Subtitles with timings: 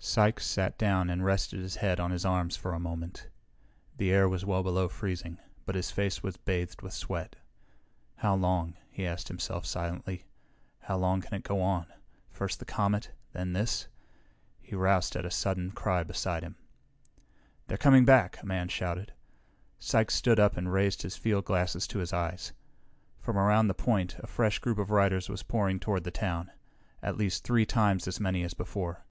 [0.00, 3.28] Sykes sat down and rested his head on his arms for a moment.
[3.98, 7.36] The air was well below freezing, but his face was bathed with sweat.
[8.14, 8.78] How long?
[8.90, 10.24] he asked himself silently.
[10.78, 11.92] How long can it go on?
[12.30, 13.86] First the comet, then this.
[14.62, 16.56] He roused at a sudden cry beside him.
[17.66, 19.12] "They're coming back," a man shouted.
[19.78, 22.54] Sykes stood up and raised his fieldglasses to his eyes.
[23.20, 26.50] From around the point a fresh group of riders was pouring toward the town.
[27.02, 29.04] At least three times as many as before.